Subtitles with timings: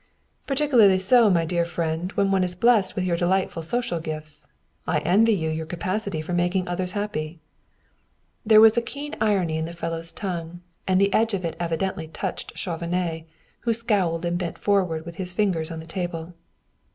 [0.47, 4.47] "Particularly so, my dear friend, when one is blessed with your delightful social gifts.
[4.87, 7.39] I envy you your capacity for making others happy."
[8.43, 12.07] There was a keen irony in the fellow's tongue and the edge of it evidently
[12.07, 13.27] touched Chauvenet,
[13.59, 16.33] who scowled and bent forward with his fingers on the table.